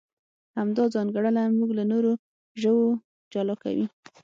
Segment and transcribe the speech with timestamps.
[0.57, 2.11] همدا ځانګړنه موږ له نورو
[2.61, 2.85] ژوو
[3.33, 3.85] جلا کوي.